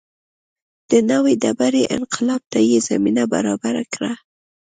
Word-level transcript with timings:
د 0.91 0.91
نوې 1.11 1.33
ډبرې 1.41 1.83
انقلاب 1.97 2.41
ته 2.51 2.59
یې 2.69 2.79
زمینه 2.89 3.23
برابره 3.33 3.83
کړه. 3.93 4.11